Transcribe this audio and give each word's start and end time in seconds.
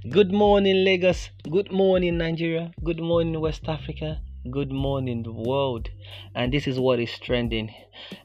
Good 0.00 0.32
morning, 0.32 0.84
Lagos. 0.84 1.28
Good 1.48 1.70
morning, 1.70 2.16
Nigeria. 2.16 2.72
Good 2.82 2.98
morning, 2.98 3.38
West 3.38 3.68
Africa. 3.68 4.22
Good 4.50 4.72
morning, 4.72 5.22
the 5.22 5.32
world. 5.32 5.90
And 6.34 6.50
this 6.52 6.66
is 6.66 6.80
what 6.80 6.98
is 6.98 7.18
trending. 7.18 7.74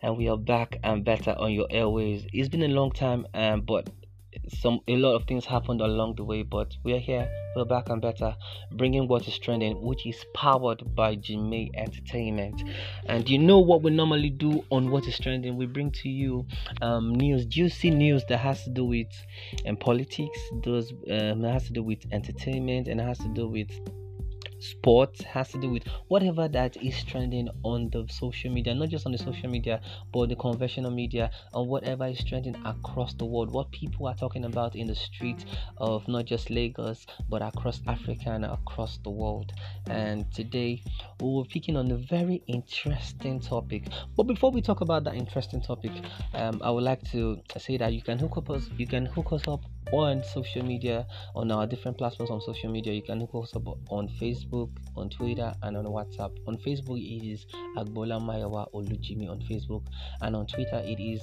And 0.02 0.18
we 0.18 0.30
are 0.30 0.38
back 0.38 0.80
and 0.82 1.04
better 1.04 1.36
on 1.38 1.52
your 1.52 1.68
airways. 1.70 2.26
It's 2.32 2.48
been 2.48 2.64
a 2.64 2.70
long 2.70 2.92
time, 2.92 3.28
um, 3.34 3.62
but 3.62 3.90
some 4.50 4.80
a 4.88 4.96
lot 4.96 5.16
of 5.16 5.26
things 5.26 5.46
happened 5.46 5.82
along 5.82 6.16
the 6.16 6.24
way. 6.24 6.44
But 6.44 6.76
we 6.84 6.94
are 6.94 7.00
here. 7.00 7.30
We're 7.56 7.66
back 7.66 7.90
and 7.90 8.02
better, 8.02 8.36
bringing 8.74 9.08
what 9.08 9.28
is 9.28 9.38
trending, 9.40 9.82
which 9.82 10.06
is 10.06 10.24
powered 10.34 10.96
by 10.96 11.16
Jimmy 11.16 11.72
Entertainment. 11.76 12.64
And 13.08 13.28
you 13.30 13.40
know 13.40 13.60
what 13.60 13.82
we 13.82 13.92
normally 13.92 14.30
do 14.30 14.64
on 14.70 14.92
what 14.92 15.08
is 15.08 15.18
trending? 15.18 15.58
We 15.58 15.66
bring 15.66 15.92
to 15.92 16.10
you 16.10 16.46
um, 16.82 17.16
news, 17.16 17.46
juicy 17.46 17.90
news 17.90 18.24
that 18.30 18.38
has 18.38 18.64
to 18.66 18.70
do 18.70 18.86
with 18.86 19.08
um, 19.66 19.78
politics, 19.78 20.40
does 20.62 20.94
um, 21.10 21.44
has 21.44 21.66
to 21.66 21.74
do 21.74 21.84
with 21.84 22.06
entertainment, 22.12 22.88
and 22.88 23.02
has 23.02 23.18
to 23.20 23.30
do 23.30 23.48
with 23.48 23.72
sports 24.60 25.22
has 25.24 25.50
to 25.50 25.60
do 25.60 25.70
with 25.70 25.84
whatever 26.08 26.48
that 26.48 26.76
is 26.78 27.04
trending 27.04 27.50
on 27.64 27.90
the 27.90 28.06
social 28.10 28.52
media 28.52 28.74
not 28.74 28.90
just 28.90 29.06
on 29.06 29.12
the 29.12 29.18
social 29.18 29.50
media 29.50 29.82
but 30.12 30.30
the 30.30 30.36
conventional 30.36 30.92
media 30.92 31.30
and 31.54 31.68
whatever 31.68 32.06
is 32.08 32.24
trending 32.24 32.56
across 32.66 33.14
the 33.16 33.26
world. 33.26 33.52
What 33.52 33.72
people 33.72 34.08
are 34.08 34.16
talking 34.16 34.46
about 34.46 34.76
in 34.76 34.88
the 34.88 34.96
streets 34.96 35.46
of 35.78 36.08
not 36.08 36.26
just 36.26 36.50
lagos 36.50 37.06
but 37.30 37.42
across 37.42 37.82
africa 37.88 38.30
and 38.32 38.46
across 38.46 38.98
the 39.04 39.10
world. 39.10 39.54
And 39.90 40.32
today 40.34 40.84
we 41.20 41.26
will 41.28 41.46
picking 41.46 41.78
on 41.78 41.92
a 41.92 41.98
very 41.98 42.44
interesting 42.48 43.40
topic. 43.40 43.84
But 44.16 44.24
before 44.24 44.52
we 44.52 44.62
talk 44.62 44.82
about 44.82 45.04
that 45.06 45.16
interesting 45.16 45.62
topic 45.62 45.92
um, 46.34 46.62
i 46.64 46.70
would 46.70 46.84
like 46.84 47.04
to 47.12 47.40
say 47.58 47.78
that 47.78 47.94
you 47.94 48.02
can 48.02 48.18
hook 48.18 48.38
up 48.38 48.50
us 48.50 48.70
you 48.78 48.88
can 48.88 49.06
hook 49.06 49.32
us 49.32 49.48
up 49.48 49.62
on 49.94 50.24
social 50.24 50.64
media 50.64 51.06
on 51.36 51.52
our 51.52 51.66
different 51.66 51.98
platforms 51.98 52.30
on 52.30 52.42
social 52.42 52.70
media. 52.70 52.94
You 52.94 53.02
can 53.02 53.22
hook 53.22 53.32
us 53.44 53.56
up 53.56 53.68
on 53.90 54.10
facebook 54.10 54.47
on 54.96 55.10
twitter 55.10 55.54
and 55.64 55.78
on 55.78 55.86
whatsapp. 55.86 56.32
On 56.48 56.58
facebook 56.58 57.00
it 57.00 57.26
is 57.26 57.46
agbola 57.78 58.20
mayowa 58.20 58.68
olujimi 58.74 59.30
on 59.30 59.40
facebook 59.40 59.84
and 60.22 60.36
on 60.36 60.46
twitter 60.46 60.82
it 60.86 61.00
is 61.00 61.22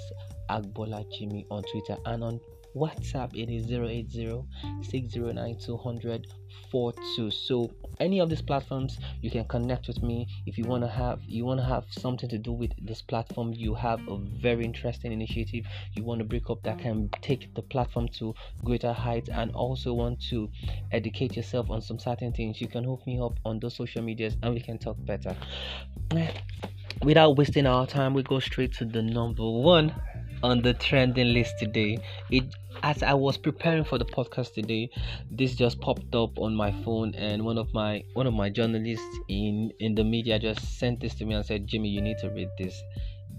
agbola 0.49 1.05
jimmy 1.11 1.47
on 1.51 1.63
twitter 1.63 1.97
and 2.07 2.23
on 2.25 2.41
WhatsApp 2.75 3.35
it 3.35 3.49
is 3.49 3.71
080 3.71 4.43
So 7.31 7.71
any 8.01 8.19
of 8.21 8.29
these 8.29 8.43
platforms 8.43 8.99
you 9.21 9.31
can 9.31 9.45
connect 9.45 9.87
with 9.87 10.03
me. 10.03 10.27
If 10.47 10.59
you 10.59 10.65
want 10.65 10.83
to 10.83 10.89
have 10.89 11.21
you 11.27 11.45
want 11.45 11.61
to 11.61 11.67
have 11.67 11.85
something 11.91 12.29
to 12.29 12.39
do 12.39 12.53
with 12.53 12.73
this 12.83 13.01
platform 13.03 13.53
you 13.53 13.75
have 13.75 14.01
a 14.09 14.19
very 14.19 14.65
interesting 14.65 15.13
initiative. 15.13 15.65
You 15.95 16.03
want 16.03 16.19
to 16.19 16.25
break 16.25 16.51
up 16.51 16.63
that 16.65 16.79
can 16.81 17.11
take 17.23 17.55
the 17.55 17.63
platform 17.63 18.09
to 18.19 18.35
greater 18.65 18.93
heights 18.93 19.29
and 19.29 19.53
also 19.53 19.95
want 19.95 20.21
to 20.31 20.51
educate 20.91 21.37
yourself 21.37 21.71
on 21.71 21.81
some 21.81 21.99
certain 21.99 22.33
things 22.33 22.61
you 22.61 22.67
can 22.67 22.83
hook 22.83 23.07
me 23.07 23.21
up 23.21 23.39
on 23.45 23.61
those 23.61 23.77
social 23.77 24.03
medias 24.03 24.37
and 24.43 24.53
we 24.53 24.61
can 24.61 24.79
talk 24.79 24.97
better. 25.05 25.37
Without 27.03 27.37
wasting 27.37 27.67
our 27.67 27.87
time 27.87 28.15
we 28.15 28.23
go 28.23 28.41
straight 28.41 28.73
to 28.75 28.85
the 28.85 29.03
number 29.03 29.49
one 29.49 29.95
on 30.43 30.61
the 30.61 30.75
trending 30.75 31.33
list 31.33 31.59
today. 31.59 31.99
It 32.31 32.45
as 32.83 33.03
I 33.03 33.15
was 33.15 33.37
preparing 33.37 33.85
for 33.85 33.99
the 33.99 34.05
podcast 34.05 34.55
today, 34.55 34.91
this 35.31 35.55
just 35.55 35.81
popped 35.81 36.15
up 36.15 36.39
on 36.39 36.55
my 36.55 36.73
phone, 36.85 37.15
and 37.15 37.45
one 37.45 37.59
of 37.59 37.73
my 37.73 38.03
one 38.15 38.27
of 38.27 38.35
my 38.35 38.51
journalists 38.51 39.19
in 39.29 39.73
in 39.81 39.95
the 39.95 40.05
media 40.05 40.39
just 40.39 40.79
sent 40.79 41.01
this 41.01 41.15
to 41.17 41.25
me 41.25 41.35
and 41.35 41.45
said, 41.45 41.67
"Jimmy, 41.67 41.89
you 41.89 42.01
need 42.01 42.19
to 42.19 42.31
read 42.31 42.49
this." 42.59 42.81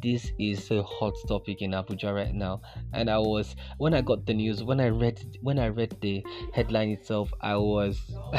This 0.01 0.31
is 0.37 0.69
a 0.71 0.83
hot 0.83 1.13
topic 1.27 1.61
in 1.61 1.71
Abuja 1.71 2.13
right 2.13 2.33
now, 2.33 2.61
and 2.93 3.09
I 3.09 3.17
was 3.17 3.55
when 3.77 3.93
I 3.93 4.01
got 4.01 4.25
the 4.25 4.33
news 4.33 4.61
when 4.63 4.79
I 4.79 4.89
read 4.89 5.19
when 5.41 5.57
I 5.57 5.69
read 5.69 5.95
the 6.01 6.23
headline 6.53 6.89
itself, 6.89 7.31
I 7.41 7.55
was 7.55 7.99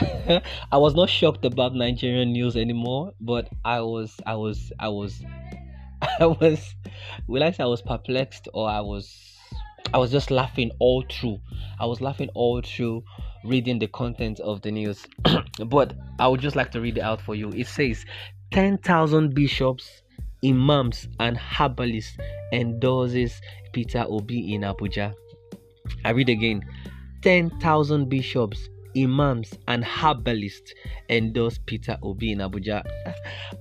I 0.72 0.76
was 0.76 0.94
not 0.94 1.08
shocked 1.08 1.44
about 1.44 1.74
Nigerian 1.74 2.32
news 2.32 2.56
anymore, 2.56 3.12
but 3.20 3.48
I 3.64 3.80
was 3.80 4.14
I 4.26 4.36
was 4.36 4.70
I 4.78 4.88
was 4.88 5.24
I 6.20 6.26
was, 6.26 6.74
will 7.26 7.42
I 7.42 7.50
say 7.50 7.62
I 7.62 7.66
was 7.66 7.82
perplexed 7.82 8.48
or 8.52 8.68
I 8.68 8.80
was, 8.80 9.35
I 9.94 9.98
was 9.98 10.10
just 10.10 10.30
laughing 10.30 10.70
all 10.78 11.04
through. 11.08 11.40
I 11.78 11.86
was 11.86 12.00
laughing 12.00 12.28
all 12.34 12.60
through 12.60 13.04
reading 13.44 13.78
the 13.78 13.86
content 13.88 14.40
of 14.40 14.62
the 14.62 14.70
news. 14.70 15.06
but 15.66 15.94
I 16.18 16.28
would 16.28 16.40
just 16.40 16.56
like 16.56 16.72
to 16.72 16.80
read 16.80 16.98
it 16.98 17.02
out 17.02 17.20
for 17.20 17.34
you. 17.34 17.50
It 17.50 17.66
says 17.66 18.04
10,000 18.52 19.34
bishops, 19.34 20.02
imams, 20.44 21.08
and 21.20 21.36
herbalists 21.36 22.16
endorses 22.52 23.40
Peter 23.72 24.04
Obi 24.08 24.54
in 24.54 24.62
Abuja. 24.62 25.14
I 26.04 26.10
read 26.10 26.28
again 26.28 26.62
10,000 27.22 28.08
bishops, 28.08 28.68
imams 28.96 29.52
and 29.68 29.84
herbalists 29.84 30.72
endorse 31.08 31.58
Peter 31.66 31.98
Obi 32.02 32.32
in 32.32 32.38
Abuja. 32.38 32.84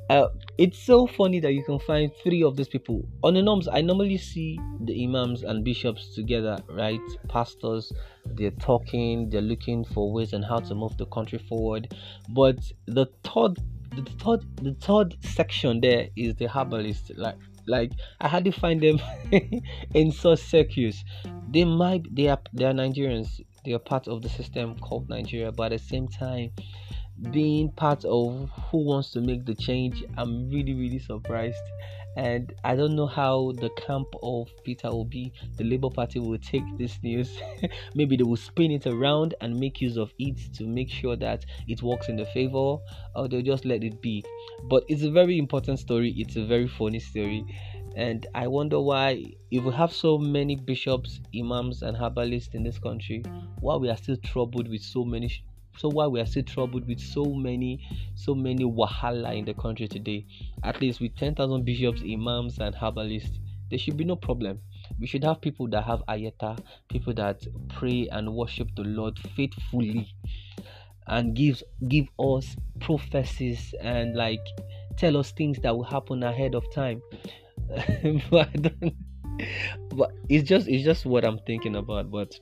Uh, 0.09 0.27
it's 0.57 0.79
so 0.79 1.07
funny 1.07 1.39
that 1.39 1.53
you 1.53 1.63
can 1.63 1.79
find 1.79 2.11
three 2.23 2.43
of 2.43 2.55
these 2.55 2.67
people. 2.67 3.03
On 3.23 3.33
the 3.33 3.41
norms, 3.41 3.67
I 3.67 3.81
normally 3.81 4.17
see 4.17 4.59
the 4.81 5.03
imams 5.03 5.43
and 5.43 5.63
bishops 5.63 6.15
together, 6.15 6.57
right? 6.69 6.99
Pastors, 7.27 7.91
they're 8.25 8.51
talking, 8.51 9.29
they're 9.29 9.41
looking 9.41 9.83
for 9.83 10.11
ways 10.11 10.33
and 10.33 10.45
how 10.45 10.59
to 10.59 10.75
move 10.75 10.97
the 10.97 11.07
country 11.07 11.39
forward. 11.39 11.93
But 12.29 12.59
the 12.87 13.07
third 13.23 13.57
the 13.95 14.03
third 14.23 14.45
the 14.61 14.73
third 14.73 15.15
section 15.23 15.79
there 15.79 16.09
is 16.17 16.35
the 16.35 16.47
herbalist 16.49 17.11
like 17.15 17.37
like 17.67 17.91
I 18.19 18.27
had 18.27 18.45
to 18.45 18.51
find 18.51 18.81
them 18.81 18.99
in 19.93 20.11
such 20.11 20.39
circles. 20.39 21.03
They 21.49 21.63
might 21.63 22.13
they 22.13 22.27
are 22.27 22.39
they 22.53 22.65
are 22.65 22.73
Nigerians 22.73 23.41
they 23.65 23.73
are 23.73 23.79
part 23.79 24.07
of 24.07 24.21
the 24.21 24.29
system 24.29 24.77
called 24.79 25.09
Nigeria, 25.09 25.51
but 25.51 25.73
at 25.73 25.79
the 25.79 25.87
same 25.87 26.07
time, 26.07 26.51
being 27.31 27.71
part 27.71 28.03
of 28.05 28.49
who 28.69 28.85
wants 28.85 29.11
to 29.11 29.21
make 29.21 29.45
the 29.45 29.55
change, 29.55 30.03
I'm 30.17 30.49
really, 30.49 30.73
really 30.73 30.99
surprised. 30.99 31.63
And 32.17 32.53
I 32.63 32.75
don't 32.75 32.95
know 32.95 33.07
how 33.07 33.51
the 33.57 33.69
camp 33.71 34.07
of 34.23 34.47
Peter 34.63 34.87
Obi, 34.87 35.33
the 35.57 35.65
Labour 35.65 35.89
Party, 35.89 36.19
will 36.19 36.37
take 36.37 36.63
this 36.77 36.97
news. 37.03 37.37
Maybe 37.95 38.15
they 38.15 38.23
will 38.23 38.37
spin 38.37 38.71
it 38.71 38.87
around 38.87 39.35
and 39.41 39.59
make 39.59 39.81
use 39.81 39.97
of 39.97 40.13
it 40.17 40.37
to 40.55 40.65
make 40.65 40.89
sure 40.89 41.17
that 41.17 41.45
it 41.67 41.83
works 41.83 42.07
in 42.07 42.15
the 42.15 42.25
favor, 42.27 42.77
or 43.15 43.27
they'll 43.27 43.41
just 43.41 43.65
let 43.65 43.83
it 43.83 44.01
be. 44.01 44.23
But 44.69 44.85
it's 44.87 45.03
a 45.03 45.11
very 45.11 45.37
important 45.37 45.79
story, 45.79 46.13
it's 46.17 46.37
a 46.37 46.45
very 46.45 46.67
funny 46.67 46.99
story 46.99 47.45
and 47.95 48.27
I 48.35 48.47
wonder 48.47 48.79
why, 48.81 49.23
if 49.51 49.63
we 49.63 49.71
have 49.71 49.93
so 49.93 50.17
many 50.17 50.55
bishops, 50.57 51.21
imams, 51.37 51.81
and 51.81 51.95
herbalists 51.95 52.53
in 52.53 52.63
this 52.63 52.77
country, 52.77 53.23
why 53.61 53.77
we 53.77 53.89
are 53.89 53.95
still 53.95 54.17
troubled 54.17 54.67
with 54.67 54.81
so 54.81 55.05
many. 55.05 55.43
So 55.77 55.89
why 55.89 56.07
we 56.07 56.19
are 56.19 56.25
still 56.25 56.43
troubled 56.43 56.87
with 56.87 56.99
so 56.99 57.25
many, 57.25 57.85
so 58.15 58.35
many 58.35 58.65
wahala 58.65 59.37
in 59.37 59.45
the 59.45 59.53
country 59.53 59.87
today? 59.87 60.25
At 60.63 60.81
least 60.81 60.99
with 60.99 61.15
ten 61.15 61.35
thousand 61.35 61.63
bishops, 61.65 62.01
imams, 62.01 62.59
and 62.59 62.75
herbalists, 62.75 63.39
there 63.69 63.79
should 63.79 63.97
be 63.97 64.03
no 64.03 64.15
problem. 64.15 64.59
We 64.99 65.07
should 65.07 65.23
have 65.23 65.41
people 65.41 65.67
that 65.69 65.83
have 65.83 66.03
ayeta, 66.07 66.59
people 66.89 67.13
that 67.15 67.45
pray 67.69 68.07
and 68.11 68.33
worship 68.33 68.69
the 68.75 68.83
Lord 68.83 69.17
faithfully, 69.35 70.13
and 71.07 71.33
gives 71.33 71.63
give 71.87 72.07
us 72.19 72.55
prophecies 72.79 73.73
and 73.79 74.15
like 74.15 74.45
tell 74.97 75.17
us 75.17 75.31
things 75.31 75.59
that 75.59 75.75
will 75.75 75.83
happen 75.83 76.23
ahead 76.23 76.55
of 76.55 76.63
time 76.73 77.01
but 78.29 78.49
I. 78.65 78.93
But 79.89 80.11
it's 80.29 80.47
just 80.47 80.67
it's 80.67 80.83
just 80.83 81.05
what 81.05 81.25
I'm 81.25 81.39
thinking 81.39 81.75
about. 81.75 82.11
But 82.11 82.39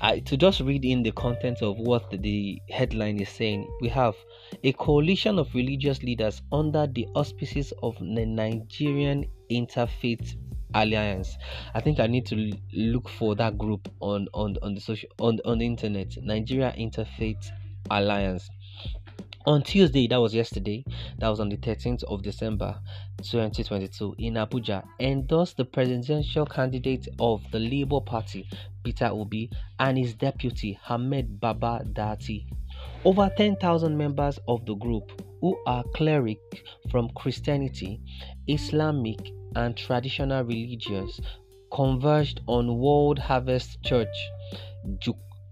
I, 0.00 0.20
to 0.20 0.36
just 0.36 0.60
read 0.60 0.84
in 0.84 1.02
the 1.02 1.12
content 1.12 1.62
of 1.62 1.78
what 1.78 2.10
the 2.10 2.60
headline 2.70 3.20
is 3.20 3.28
saying, 3.28 3.68
we 3.80 3.88
have 3.88 4.14
a 4.62 4.72
coalition 4.72 5.38
of 5.38 5.54
religious 5.54 6.02
leaders 6.02 6.42
under 6.52 6.86
the 6.86 7.06
auspices 7.14 7.72
of 7.82 7.96
the 7.98 8.26
Nigerian 8.26 9.26
Interfaith 9.50 10.36
Alliance. 10.74 11.38
I 11.74 11.80
think 11.80 12.00
I 12.00 12.06
need 12.06 12.26
to 12.26 12.52
look 12.72 13.08
for 13.08 13.34
that 13.36 13.56
group 13.56 13.88
on 14.00 14.28
on 14.34 14.56
on 14.62 14.74
the 14.74 14.80
social 14.80 15.08
on 15.18 15.38
on 15.44 15.58
the 15.58 15.66
internet. 15.66 16.16
Nigeria 16.22 16.74
Interfaith 16.76 17.46
Alliance 17.90 18.50
on 19.46 19.62
Tuesday, 19.62 20.08
that 20.08 20.20
was 20.20 20.34
yesterday, 20.34 20.84
that 21.18 21.28
was 21.28 21.38
on 21.38 21.48
the 21.48 21.56
13th 21.56 22.02
of 22.04 22.22
December 22.22 22.80
2022, 23.22 24.16
in 24.18 24.34
Abuja, 24.34 24.84
endorsed 24.98 25.56
the 25.56 25.64
presidential 25.64 26.44
candidate 26.44 27.06
of 27.20 27.40
the 27.52 27.58
Labour 27.60 28.00
Party, 28.00 28.48
Peter 28.82 29.06
Obi, 29.06 29.48
and 29.78 29.96
his 29.96 30.14
deputy, 30.14 30.78
Ahmed 30.88 31.38
Baba 31.38 31.82
Datti. 31.92 32.46
Over 33.04 33.30
10,000 33.36 33.96
members 33.96 34.38
of 34.48 34.66
the 34.66 34.74
group, 34.74 35.22
who 35.40 35.56
are 35.66 35.84
cleric 35.94 36.38
from 36.90 37.08
Christianity, 37.10 38.00
Islamic, 38.48 39.30
and 39.54 39.76
traditional 39.76 40.42
religions, 40.42 41.20
converged 41.72 42.40
on 42.48 42.78
World 42.78 43.18
Harvest 43.20 43.80
Church, 43.84 44.08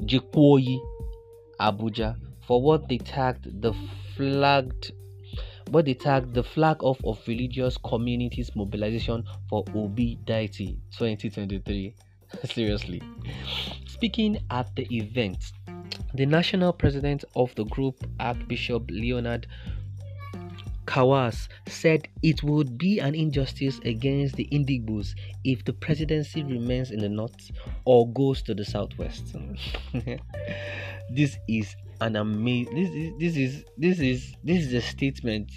Jikoyi, 0.03 0.79
Abuja, 1.61 2.17
for 2.47 2.61
what 2.63 2.89
they 2.89 2.99
tagged 2.99 3.63
the 3.63 3.73
flagged 4.17 4.93
what 5.71 5.87
they 5.87 5.95
tagged 5.95 6.35
the 6.35 6.43
flag 6.43 6.83
off 6.83 7.03
of 7.05 7.19
religious 7.27 7.77
communities 7.79 8.51
mobilization 8.55 9.25
for 9.49 9.65
Obi 9.75 10.19
Datti 10.27 10.77
2023. 10.97 11.95
Seriously. 12.45 13.03
Speaking 13.87 14.39
at 14.51 14.75
the 14.77 14.87
event, 14.95 15.53
The 16.15 16.27
national 16.27 16.73
president 16.73 17.25
of 17.35 17.53
the 17.57 17.65
group, 17.65 17.97
Archbishop 18.21 18.89
Leonard 18.89 19.49
Kawas 20.87 21.49
said 21.67 22.09
it 22.23 22.43
would 22.43 22.77
be 22.77 22.99
an 22.99 23.15
injustice 23.15 23.79
against 23.85 24.37
the 24.37 24.49
Indigbos 24.53 25.15
if 25.45 25.65
the 25.65 25.73
presidency 25.73 26.43
remains 26.43 26.91
in 26.91 27.01
the 27.01 27.09
north 27.09 27.51
or 27.85 28.09
goes 28.13 28.43
to 28.43 28.55
the 28.55 28.65
southwest. 28.65 29.35
this 31.11 31.39
is 31.49 31.75
an 32.01 32.17
amazing. 32.17 32.75
This 32.75 32.91
is 32.91 33.13
this 33.19 33.37
is 33.37 33.65
this 33.79 34.01
is 34.01 34.35
this 34.45 34.65
is 34.67 34.73
a 34.75 34.81
statement. 34.81 35.51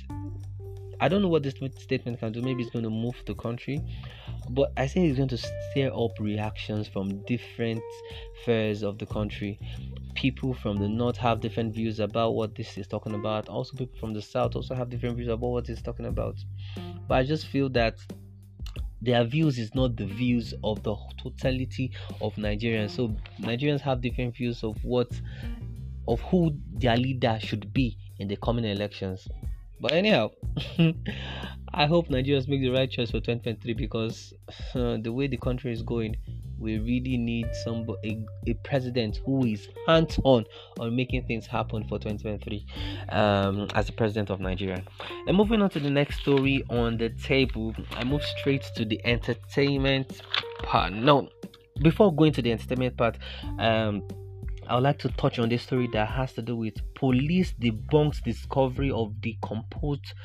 I 1.00 1.08
don't 1.08 1.22
know 1.22 1.28
what 1.28 1.44
this 1.44 1.54
statement 1.80 2.20
can 2.20 2.32
do. 2.32 2.42
Maybe 2.42 2.64
it's 2.64 2.72
going 2.72 2.84
to 2.84 2.90
move 2.90 3.16
the 3.26 3.36
country, 3.36 3.82
but 4.50 4.72
I 4.78 4.88
think 4.88 5.08
it's 5.08 5.18
going 5.18 5.30
to 5.30 5.38
stir 5.38 5.92
up 5.94 6.20
reactions 6.20 6.88
from 6.88 7.24
different 7.26 7.82
spheres 8.42 8.84
of 8.84 8.98
the 8.98 9.06
country 9.06 9.60
people 10.18 10.52
from 10.52 10.78
the 10.78 10.88
north 10.88 11.16
have 11.16 11.40
different 11.40 11.74
views 11.74 12.00
about 12.00 12.32
what 12.34 12.56
this 12.56 12.76
is 12.76 12.88
talking 12.88 13.14
about. 13.14 13.48
Also, 13.48 13.78
people 13.78 13.98
from 14.00 14.14
the 14.14 14.22
south 14.22 14.56
also 14.56 14.74
have 14.74 14.90
different 14.90 15.16
views 15.16 15.28
about 15.30 15.48
what 15.48 15.70
it's 15.70 15.82
talking 15.82 16.08
about. 16.08 16.36
But 17.08 17.20
I 17.20 17.24
just 17.24 17.46
feel 17.48 17.70
that 17.70 18.00
their 19.00 19.24
views 19.24 19.60
is 19.60 19.76
not 19.76 19.96
the 19.96 20.08
views 20.08 20.56
of 20.64 20.82
the 20.82 20.96
totality 21.22 21.92
of 22.20 22.34
Nigerians. 22.36 22.92
So 22.92 23.16
Nigerians 23.40 23.80
have 23.82 24.02
different 24.02 24.36
views 24.36 24.64
of 24.64 24.84
what 24.84 25.10
of 26.08 26.20
who 26.22 26.58
their 26.74 26.98
leader 26.98 27.38
should 27.40 27.72
be 27.72 27.96
in 28.18 28.28
the 28.28 28.38
coming 28.38 28.66
elections. 28.66 29.28
But 29.80 29.92
anyhow, 29.92 30.32
I 31.78 31.86
hope 31.86 32.08
Nigerians 32.08 32.48
make 32.48 32.62
the 32.62 32.70
right 32.72 32.90
choice 32.90 33.12
for 33.12 33.20
2023 33.20 33.74
because 33.76 34.34
uh, 34.74 34.98
the 35.00 35.14
way 35.14 35.28
the 35.28 35.38
country 35.38 35.72
is 35.72 35.84
going, 35.84 36.18
we 36.58 36.80
really 36.80 37.18
need 37.18 37.54
some 37.64 37.86
a, 38.04 38.26
a 38.48 38.56
president 38.64 39.20
who 39.24 39.46
is 39.46 39.70
hands-on 39.86 40.46
on 40.80 40.96
making 40.96 41.28
things 41.28 41.46
happen 41.46 41.84
for 41.84 42.00
2023 42.00 42.66
um, 43.10 43.68
as 43.76 43.86
the 43.86 43.92
president 43.92 44.32
of 44.32 44.40
Nigeria. 44.40 44.84
And 45.28 45.38
moving 45.38 45.62
on 45.62 45.70
to 45.70 45.80
the 45.80 45.92
next 45.92 46.22
story 46.22 46.64
on 46.72 46.98
the 46.98 47.10
table, 47.10 47.76
I 47.92 48.04
move 48.04 48.24
straight 48.24 48.64
to 48.76 48.84
the 48.84 49.00
entertainment 49.06 50.24
part. 50.64 50.94
No, 50.94 51.30
before 51.84 52.12
going 52.12 52.34
to 52.34 52.42
the 52.42 52.54
entertainment 52.54 52.98
part, 52.98 53.20
um, 53.60 54.02
I 54.68 54.74
would 54.74 54.84
like 54.84 54.98
to 55.00 55.10
touch 55.10 55.38
on 55.38 55.48
this 55.50 55.62
story 55.62 55.88
that 55.94 56.08
has 56.08 56.34
to 56.34 56.42
do 56.42 56.56
with 56.56 56.74
police 56.96 57.54
debunks 57.62 58.24
discovery 58.24 58.90
of 58.90 59.22
decomposed 59.22 60.16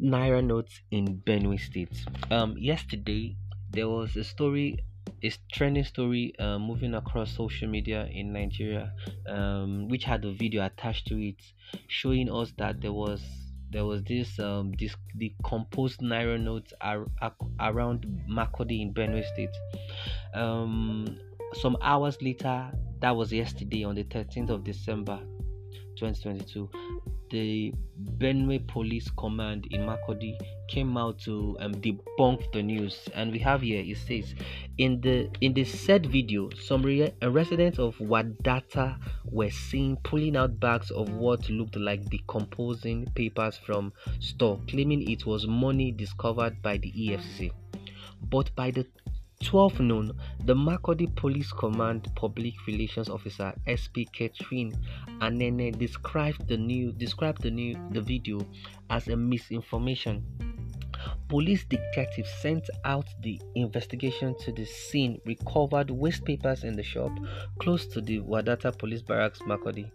naira 0.00 0.44
notes 0.44 0.80
in 0.90 1.18
Benue 1.26 1.58
State. 1.58 2.04
Um, 2.30 2.56
yesterday 2.58 3.36
there 3.70 3.88
was 3.88 4.16
a 4.16 4.24
story 4.24 4.84
a 5.22 5.32
trending 5.52 5.84
story 5.84 6.34
uh, 6.38 6.58
moving 6.58 6.94
across 6.94 7.34
social 7.34 7.68
media 7.68 8.06
in 8.12 8.32
Nigeria, 8.32 8.92
um, 9.28 9.88
which 9.88 10.04
had 10.04 10.24
a 10.24 10.32
video 10.32 10.64
attached 10.64 11.06
to 11.06 11.16
it 11.16 11.36
showing 11.88 12.30
us 12.30 12.52
that 12.58 12.80
there 12.80 12.92
was 12.92 13.22
there 13.70 13.84
was 13.84 14.04
this 14.04 14.38
um 14.38 14.72
this 14.78 14.94
decomposed 15.18 16.00
naira 16.00 16.40
notes 16.40 16.72
ar- 16.80 17.08
ar- 17.20 17.34
around 17.60 18.06
Makurdi 18.28 18.82
in 18.82 18.92
Benue 18.92 19.24
State. 19.32 19.56
Um, 20.34 21.18
some 21.54 21.76
hours 21.82 22.20
later, 22.20 22.70
that 23.00 23.16
was 23.16 23.32
yesterday 23.32 23.84
on 23.84 23.94
the 23.94 24.04
13th 24.04 24.50
of 24.50 24.64
December, 24.64 25.18
2022 25.96 26.68
the 27.34 27.74
Benue 28.20 28.64
Police 28.68 29.10
Command 29.18 29.66
in 29.72 29.80
Makurdi 29.80 30.38
came 30.68 30.96
out 30.96 31.18
to 31.22 31.56
um, 31.58 31.74
debunk 31.74 32.52
the 32.52 32.62
news, 32.62 33.08
and 33.12 33.32
we 33.32 33.40
have 33.40 33.60
here 33.60 33.82
it 33.84 33.96
says 33.96 34.36
in 34.78 35.00
the 35.00 35.28
in 35.40 35.52
the 35.52 35.64
said 35.64 36.06
video, 36.06 36.48
some 36.50 36.84
re- 36.84 37.12
residents 37.22 37.80
of 37.80 37.96
Wadata 37.96 38.98
were 39.24 39.50
seen 39.50 39.96
pulling 40.04 40.36
out 40.36 40.60
bags 40.60 40.92
of 40.92 41.08
what 41.10 41.50
looked 41.50 41.74
like 41.74 42.08
decomposing 42.08 43.06
papers 43.16 43.56
from 43.56 43.92
store, 44.20 44.60
claiming 44.68 45.10
it 45.10 45.26
was 45.26 45.44
money 45.44 45.90
discovered 45.90 46.62
by 46.62 46.76
the 46.76 46.92
EFC. 46.92 47.50
But 48.30 48.54
by 48.54 48.70
the 48.70 48.86
12 49.42 49.80
noon, 49.80 50.12
the 50.44 50.54
Makurdi 50.54 51.14
Police 51.16 51.52
Command 51.52 52.08
Public 52.14 52.54
Relations 52.66 53.08
Officer 53.08 53.52
SP 53.66 54.06
Catherine 54.12 54.72
Anene 55.20 55.76
described 55.78 56.46
the 56.48 56.56
new 56.56 56.92
described 56.92 57.42
the 57.42 57.50
new 57.50 57.76
the 57.90 58.00
video 58.00 58.40
as 58.90 59.08
a 59.08 59.16
misinformation. 59.16 60.24
Police 61.28 61.64
detectives 61.64 62.30
sent 62.40 62.68
out 62.84 63.06
the 63.22 63.40
investigation 63.54 64.34
to 64.40 64.52
the 64.52 64.64
scene, 64.64 65.20
recovered 65.26 65.90
waste 65.90 66.24
papers 66.24 66.64
in 66.64 66.74
the 66.76 66.82
shop 66.82 67.10
close 67.58 67.86
to 67.86 68.00
the 68.00 68.20
Wadata 68.20 68.76
Police 68.78 69.02
Barracks, 69.02 69.40
Makurdi. 69.40 69.90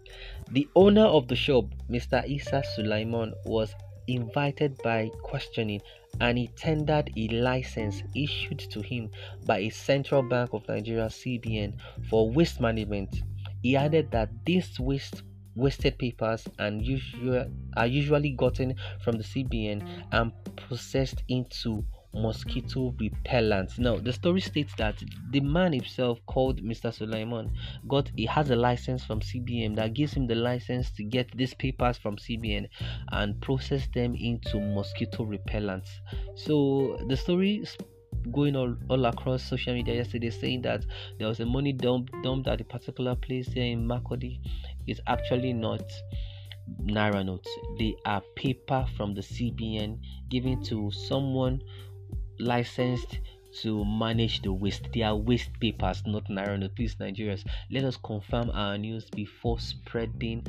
The 0.50 0.68
owner 0.76 1.04
of 1.04 1.28
the 1.28 1.36
shop, 1.36 1.64
Mr. 1.90 2.26
Isa 2.28 2.62
Sulaiman, 2.74 3.32
was 3.44 3.74
invited 4.06 4.76
by 4.82 5.10
questioning 5.22 5.80
and 6.18 6.36
he 6.38 6.48
tendered 6.48 7.10
a 7.16 7.28
license 7.28 8.02
issued 8.14 8.58
to 8.58 8.80
him 8.80 9.10
by 9.46 9.58
a 9.58 9.70
Central 9.70 10.22
Bank 10.22 10.52
of 10.52 10.66
Nigeria 10.68 11.06
CBN 11.06 11.74
for 12.08 12.30
waste 12.30 12.60
management. 12.60 13.22
He 13.62 13.76
added 13.76 14.10
that 14.10 14.30
these 14.44 14.78
waste 14.80 15.22
wasted 15.56 15.98
papers 15.98 16.46
and 16.58 16.80
usual, 16.84 17.44
are 17.76 17.86
usually 17.86 18.30
gotten 18.30 18.74
from 19.02 19.16
the 19.18 19.24
CBN 19.24 19.82
and 20.12 20.32
processed 20.56 21.22
into 21.28 21.84
mosquito 22.12 22.94
repellent. 22.98 23.78
Now, 23.78 23.96
the 23.96 24.12
story 24.12 24.40
states 24.40 24.74
that 24.78 25.02
the 25.30 25.40
man 25.40 25.72
himself, 25.72 26.18
called 26.26 26.62
Mr. 26.62 26.92
Sulaiman, 26.92 27.52
got 27.88 28.10
he 28.16 28.26
has 28.26 28.50
a 28.50 28.56
license 28.56 29.04
from 29.04 29.20
CBN 29.20 29.76
that 29.76 29.94
gives 29.94 30.14
him 30.14 30.26
the 30.26 30.34
license 30.34 30.90
to 30.92 31.04
get 31.04 31.30
these 31.36 31.54
papers 31.54 31.98
from 31.98 32.16
CBN 32.16 32.68
and 33.12 33.40
process 33.40 33.86
them 33.94 34.14
into 34.14 34.60
mosquito 34.60 35.24
repellents. 35.24 35.90
So 36.34 36.98
the 37.08 37.16
story 37.16 37.64
going 38.32 38.56
all, 38.56 38.76
all 38.88 39.06
across 39.06 39.42
social 39.42 39.74
media 39.74 39.94
yesterday 39.94 40.30
saying 40.30 40.62
that 40.62 40.84
there 41.18 41.28
was 41.28 41.40
a 41.40 41.46
money 41.46 41.72
dump 41.72 42.10
dumped 42.22 42.48
at 42.48 42.60
a 42.60 42.64
particular 42.64 43.14
place 43.14 43.48
here 43.48 43.64
in 43.64 43.86
Makurdi 43.86 44.40
is 44.86 45.00
actually 45.06 45.52
not 45.52 45.82
naira 46.84 47.24
notes 47.24 47.48
they 47.78 47.96
are 48.04 48.22
paper 48.36 48.86
from 48.96 49.12
the 49.14 49.20
cbn 49.20 49.98
given 50.28 50.62
to 50.62 50.90
someone 50.92 51.60
licensed 52.40 53.18
to 53.62 53.84
manage 53.84 54.42
the 54.42 54.52
waste. 54.52 54.88
They 54.94 55.02
are 55.02 55.16
waste 55.16 55.50
papers, 55.60 56.02
not 56.06 56.24
Naira. 56.28 56.74
Please, 56.74 56.94
Nigerians, 56.96 57.44
let 57.70 57.84
us 57.84 57.96
confirm 57.96 58.50
our 58.50 58.78
news 58.78 59.08
before 59.10 59.58
spreading 59.58 60.46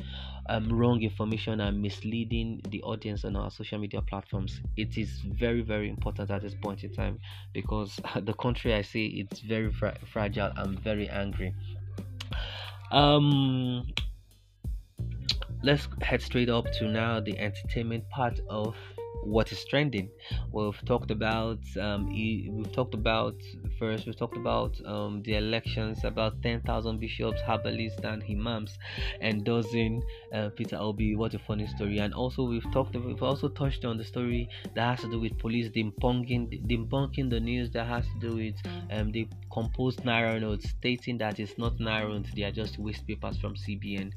um, 0.48 0.68
wrong 0.72 1.02
information 1.02 1.60
and 1.60 1.80
misleading 1.82 2.60
the 2.68 2.82
audience 2.82 3.24
on 3.24 3.36
our 3.36 3.50
social 3.50 3.78
media 3.78 4.02
platforms. 4.02 4.60
It 4.76 4.96
is 4.96 5.20
very, 5.20 5.62
very 5.62 5.88
important 5.88 6.30
at 6.30 6.42
this 6.42 6.54
point 6.54 6.84
in 6.84 6.92
time 6.92 7.18
because 7.52 7.98
the 8.22 8.34
country 8.34 8.74
I 8.74 8.82
say 8.82 9.04
it's 9.06 9.40
very 9.40 9.72
fra- 9.72 9.98
fragile. 10.12 10.52
I'm 10.56 10.76
very 10.76 11.08
angry. 11.08 11.54
Um, 12.90 13.86
let's 15.62 15.88
head 16.02 16.20
straight 16.22 16.48
up 16.48 16.70
to 16.72 16.88
now 16.88 17.20
the 17.20 17.38
entertainment 17.38 18.08
part 18.10 18.38
of 18.48 18.76
what 19.22 19.52
is 19.52 19.64
trending. 19.64 20.10
We've 20.52 20.78
talked 20.84 21.10
about 21.10 21.58
um, 21.78 22.06
we've 22.08 22.72
talked 22.72 22.94
about 22.94 23.34
first 23.78 24.06
we've 24.06 24.16
talked 24.16 24.36
about 24.36 24.80
um, 24.84 25.22
the 25.22 25.34
elections, 25.36 26.04
about 26.04 26.42
ten 26.42 26.60
thousand 26.62 26.98
bishops, 27.00 27.40
herbalists, 27.46 28.00
and 28.04 28.22
imams 28.28 28.78
endorsing 29.20 30.02
uh, 30.32 30.50
Peter 30.56 30.76
Obi. 30.76 31.14
What 31.14 31.34
a 31.34 31.38
funny 31.38 31.66
story! 31.66 31.98
And 31.98 32.14
also 32.14 32.44
we've 32.44 32.70
talked 32.72 32.94
we've 32.96 33.22
also 33.22 33.48
touched 33.48 33.84
on 33.84 33.96
the 33.96 34.04
story 34.04 34.48
that 34.74 34.90
has 34.90 35.00
to 35.00 35.10
do 35.10 35.20
with 35.20 35.38
police 35.38 35.68
debunking 35.68 36.66
debunking 36.66 37.30
the 37.30 37.40
news 37.40 37.70
that 37.72 37.86
has 37.86 38.04
to 38.06 38.18
do 38.28 38.36
with 38.36 38.54
um, 38.90 39.12
the 39.12 39.28
composed 39.52 40.00
naira 40.02 40.40
notes, 40.40 40.68
stating 40.70 41.18
that 41.18 41.38
it's 41.38 41.58
not 41.58 41.76
naira 41.78 42.08
notes; 42.08 42.30
they 42.34 42.42
are 42.42 42.52
just 42.52 42.78
waste 42.78 43.06
papers 43.06 43.36
from 43.38 43.56
CBN. 43.56 44.12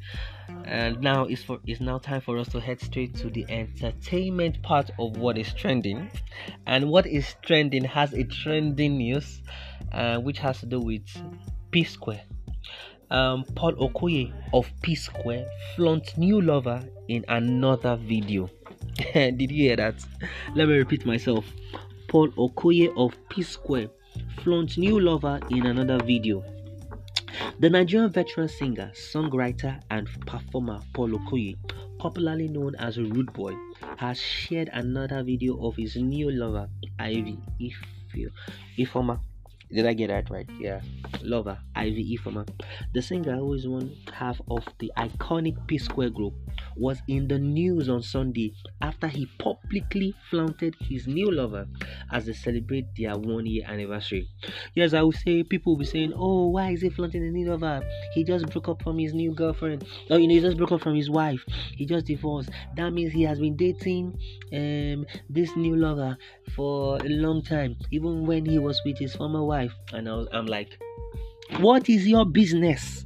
And 0.65 0.99
now 1.01 1.25
it's 1.25 1.43
for 1.43 1.59
it's 1.65 1.81
now 1.81 1.97
time 1.97 2.21
for 2.21 2.37
us 2.37 2.47
to 2.49 2.59
head 2.59 2.79
straight 2.81 3.15
to 3.15 3.29
the 3.29 3.45
entertainment 3.49 4.61
part 4.61 4.85
of 5.00 5.18
what 5.18 5.38
is 5.38 5.54
trending. 5.54 6.10
And 6.65 6.89
what 6.89 7.06
is 7.06 7.36
trending 7.42 7.84
has 7.86 8.13
a 8.13 8.24
trending 8.24 8.98
news, 8.98 9.42
uh, 9.92 10.18
which 10.20 10.39
has 10.39 10.60
to 10.60 10.65
do 10.65 10.80
with 10.80 11.04
P 11.72 11.84
Square. 11.84 12.22
Um, 13.12 13.44
Paul 13.56 13.74
Okoye 13.74 14.34
of 14.54 14.70
P 14.82 14.96
Square 14.96 15.46
flaunts 15.75 16.18
new 16.18 16.42
lover 16.42 16.84
in 17.08 17.24
another 17.27 17.96
video. 17.96 18.50
Did 19.13 19.51
you 19.51 19.63
hear 19.68 19.75
that? 19.75 19.96
Let 20.56 20.68
me 20.68 20.77
repeat 20.77 21.06
myself. 21.06 21.46
Paul 22.08 22.30
Okoye 22.30 22.96
of 22.98 23.15
P 23.30 23.44
Square 23.44 23.89
flaunts 24.44 24.77
new 24.77 25.00
lover 25.00 25.39
in 25.50 25.65
another 25.65 26.04
video. 26.04 26.44
The 27.57 27.69
Nigerian 27.69 28.12
veteran 28.12 28.50
singer, 28.50 28.91
songwriter, 28.93 29.81
and 29.89 30.07
performer 30.27 30.81
Paul 30.93 31.12
Okoye, 31.12 31.55
popularly 32.00 32.50
known 32.50 32.75
as 32.75 32.97
Rude 32.97 33.31
Boy, 33.31 33.53
has 33.97 34.19
shared 34.19 34.69
another 34.74 35.24
video 35.24 35.55
of 35.65 35.77
his 35.77 35.95
new 35.95 36.29
lover, 36.31 36.67
Ivy 37.00 37.39
Ifeoma. 38.77 39.19
Did 39.72 39.86
I 39.88 39.93
get 39.93 40.07
that 40.07 40.29
right? 40.29 40.50
Yeah. 40.60 40.81
Lover, 41.22 41.57
Ivy 41.75 42.17
Ifeoma. 42.17 42.48
The 42.93 43.01
singer 43.01 43.34
I 43.34 43.39
always 43.39 43.67
one 43.67 43.95
half 44.13 44.39
of 44.50 44.63
the 44.79 44.91
iconic 44.98 45.55
P 45.67 45.77
Square 45.77 46.12
group 46.12 46.34
was 46.77 47.01
in 47.07 47.27
the 47.27 47.39
news 47.39 47.89
on 47.89 48.01
Sunday 48.01 48.53
after 48.81 49.07
he 49.07 49.25
publicly 49.39 50.13
flaunted 50.29 50.75
his 50.79 51.07
new 51.07 51.31
lover 51.31 51.67
as 52.12 52.25
they 52.25 52.34
celebrate 52.34 52.86
their 52.98 53.17
one 53.17 53.45
year 53.45 53.65
anniversary. 53.67 54.27
Yes, 54.75 54.93
I 54.93 55.01
would 55.01 55.15
say 55.15 55.43
people 55.43 55.74
will 55.74 55.79
be 55.79 55.86
saying, 55.86 56.13
Oh, 56.15 56.50
why 56.50 56.72
is 56.72 56.81
he 56.81 56.89
flaunting 56.89 57.24
the 57.24 57.31
new 57.31 57.50
lover? 57.50 57.81
He 58.13 58.24
just 58.24 58.48
broke 58.50 58.69
up 58.69 58.84
from 58.84 59.00
his 59.00 59.13
new 59.13 59.34
girlfriend. 59.34 59.86
Oh, 60.10 60.17
you 60.17 60.27
know, 60.27 60.34
he 60.36 60.41
just 60.41 60.57
broke 60.57 60.72
up 60.72 60.81
from 60.81 60.95
his 60.95 61.10
wife. 61.10 61.43
He 61.75 61.86
just 61.86 62.05
divorced. 62.05 62.50
That 62.75 62.91
means 62.91 63.13
he 63.13 63.24
has 63.24 63.39
been 63.39 63.55
dating 63.55 64.17
um 64.53 65.05
this 65.29 65.55
new 65.55 65.75
lover 65.75 66.17
for 66.55 66.98
a 66.98 67.10
long 67.10 67.41
time, 67.41 67.75
even 67.91 68.25
when 68.25 68.45
he 68.45 68.60
was 68.60 68.79
with 68.86 68.98
his 68.98 69.15
former 69.15 69.43
wife. 69.43 69.54
And 69.93 70.09
I 70.09 70.15
was, 70.15 70.27
I'm 70.31 70.45
like, 70.45 70.79
what 71.59 71.89
is 71.89 72.07
your 72.07 72.25
business? 72.25 73.05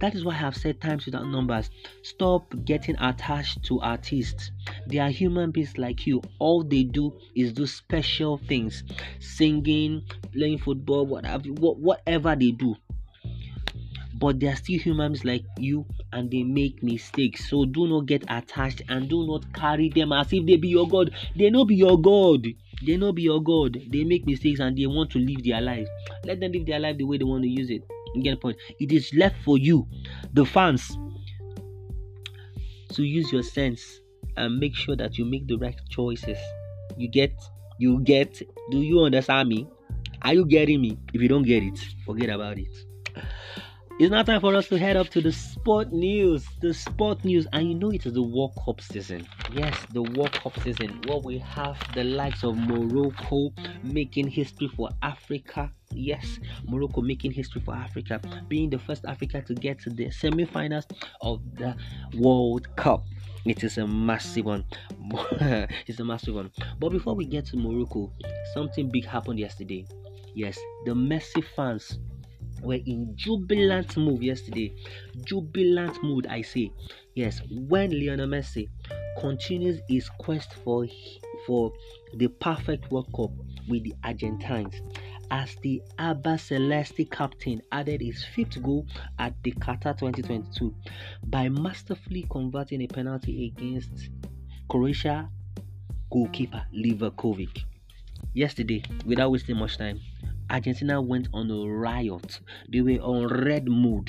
That 0.00 0.14
is 0.14 0.24
why 0.24 0.32
I 0.32 0.36
have 0.36 0.56
said 0.56 0.80
times 0.80 1.06
without 1.06 1.26
numbers. 1.26 1.70
Stop 2.02 2.54
getting 2.64 2.96
attached 2.98 3.64
to 3.64 3.80
artists. 3.80 4.50
They 4.86 4.98
are 4.98 5.10
human 5.10 5.50
beings 5.50 5.78
like 5.78 6.06
you. 6.06 6.22
All 6.38 6.62
they 6.62 6.84
do 6.84 7.18
is 7.34 7.52
do 7.52 7.66
special 7.66 8.38
things 8.38 8.84
singing, 9.20 10.02
playing 10.32 10.58
football, 10.58 11.06
whatever, 11.06 11.48
whatever 11.48 12.36
they 12.36 12.50
do. 12.52 12.76
But 14.24 14.40
they 14.40 14.46
are 14.46 14.56
still 14.56 14.78
humans 14.78 15.22
like 15.22 15.44
you 15.58 15.84
and 16.14 16.30
they 16.30 16.44
make 16.44 16.82
mistakes. 16.82 17.50
So 17.50 17.66
do 17.66 17.86
not 17.86 18.06
get 18.06 18.24
attached 18.28 18.80
and 18.88 19.06
do 19.06 19.26
not 19.26 19.52
carry 19.52 19.90
them 19.90 20.14
as 20.14 20.32
if 20.32 20.46
they 20.46 20.56
be 20.56 20.68
your 20.68 20.88
God. 20.88 21.10
They 21.36 21.50
not 21.50 21.68
be 21.68 21.74
your 21.74 22.00
God. 22.00 22.46
They 22.86 22.96
not 22.96 23.16
be 23.16 23.24
your 23.24 23.42
God. 23.42 23.78
They 23.90 24.02
make 24.02 24.24
mistakes 24.24 24.60
and 24.60 24.78
they 24.78 24.86
want 24.86 25.10
to 25.10 25.18
live 25.18 25.44
their 25.44 25.60
life. 25.60 25.86
Let 26.24 26.40
them 26.40 26.52
live 26.52 26.64
their 26.64 26.78
life 26.78 26.96
the 26.96 27.04
way 27.04 27.18
they 27.18 27.24
want 27.24 27.42
to 27.42 27.50
use 27.50 27.68
it. 27.68 27.82
You 28.14 28.22
get 28.22 28.30
the 28.30 28.36
point? 28.38 28.56
It 28.80 28.92
is 28.92 29.12
left 29.12 29.36
for 29.44 29.58
you, 29.58 29.86
the 30.32 30.46
fans, 30.46 30.96
to 32.94 33.02
use 33.02 33.30
your 33.30 33.42
sense 33.42 34.00
and 34.38 34.58
make 34.58 34.74
sure 34.74 34.96
that 34.96 35.18
you 35.18 35.26
make 35.26 35.46
the 35.48 35.56
right 35.56 35.78
choices. 35.90 36.38
You 36.96 37.10
get, 37.10 37.34
you 37.78 38.00
get. 38.00 38.40
Do 38.70 38.78
you 38.78 39.00
understand 39.00 39.50
me? 39.50 39.68
Are 40.22 40.32
you 40.32 40.46
getting 40.46 40.80
me? 40.80 40.96
If 41.12 41.20
you 41.20 41.28
don't 41.28 41.42
get 41.42 41.62
it, 41.62 41.78
forget 42.06 42.30
about 42.30 42.56
it. 42.56 42.74
It's 43.96 44.10
now 44.10 44.24
time 44.24 44.40
for 44.40 44.56
us 44.56 44.66
to 44.70 44.76
head 44.76 44.96
up 44.96 45.08
to 45.10 45.20
the 45.20 45.30
sport 45.30 45.92
news. 45.92 46.44
The 46.60 46.74
sport 46.74 47.24
news, 47.24 47.46
and 47.52 47.68
you 47.68 47.76
know 47.76 47.92
it 47.92 48.04
is 48.04 48.12
the 48.12 48.22
World 48.24 48.58
Cup 48.64 48.80
season. 48.80 49.24
Yes, 49.52 49.86
the 49.92 50.02
World 50.02 50.32
Cup 50.32 50.58
season. 50.64 51.00
Where 51.06 51.18
we 51.18 51.38
have 51.38 51.78
the 51.94 52.02
likes 52.02 52.42
of 52.42 52.58
Morocco 52.58 53.52
making 53.84 54.26
history 54.26 54.66
for 54.66 54.88
Africa. 55.00 55.70
Yes, 55.92 56.40
Morocco 56.66 57.02
making 57.02 57.30
history 57.30 57.60
for 57.60 57.72
Africa, 57.72 58.20
being 58.48 58.68
the 58.68 58.80
first 58.80 59.04
Africa 59.04 59.42
to 59.42 59.54
get 59.54 59.78
to 59.82 59.90
the 59.90 60.10
semi-finals 60.10 60.86
of 61.20 61.40
the 61.54 61.76
World 62.18 62.74
Cup. 62.74 63.04
It 63.44 63.62
is 63.62 63.78
a 63.78 63.86
massive 63.86 64.46
one. 64.46 64.64
it's 65.86 66.00
a 66.00 66.04
massive 66.04 66.34
one. 66.34 66.50
But 66.80 66.88
before 66.88 67.14
we 67.14 67.26
get 67.26 67.46
to 67.46 67.56
Morocco, 67.56 68.12
something 68.54 68.90
big 68.90 69.06
happened 69.06 69.38
yesterday. 69.38 69.86
Yes, 70.34 70.58
the 70.84 70.94
Messi 70.94 71.44
fans 71.54 72.00
were 72.64 72.80
in 72.86 73.12
jubilant 73.14 73.96
mood 73.96 74.22
yesterday. 74.22 74.74
Jubilant 75.24 76.02
mood, 76.02 76.26
I 76.26 76.42
say. 76.42 76.70
Yes, 77.14 77.40
when 77.50 77.90
Lionel 77.90 78.26
Messi 78.26 78.68
continues 79.20 79.80
his 79.88 80.08
quest 80.18 80.54
for 80.64 80.86
for 81.46 81.72
the 82.16 82.28
perfect 82.28 82.90
World 82.90 83.08
Cup 83.14 83.30
with 83.68 83.84
the 83.84 83.94
Argentines 84.02 84.74
as 85.30 85.56
the 85.62 85.82
Albiceleste 85.98 87.10
captain 87.10 87.60
added 87.72 88.00
his 88.00 88.24
fifth 88.34 88.62
goal 88.62 88.86
at 89.18 89.34
the 89.42 89.52
Qatar 89.52 89.98
2022 89.98 90.74
by 91.24 91.48
masterfully 91.48 92.26
converting 92.30 92.82
a 92.82 92.86
penalty 92.86 93.46
against 93.46 94.10
Croatia 94.68 95.28
goalkeeper 96.10 96.64
Livakovic. 96.74 97.64
Yesterday, 98.32 98.82
without 99.04 99.30
wasting 99.30 99.56
much 99.56 99.76
time, 99.78 100.00
Argentina 100.54 101.02
went 101.02 101.26
on 101.34 101.50
a 101.50 101.68
riot. 101.68 102.38
They 102.68 102.80
were 102.80 103.02
on 103.02 103.26
red 103.26 103.66
mood. 103.66 104.08